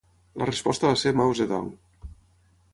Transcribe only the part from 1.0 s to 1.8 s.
ser Mao Zedong.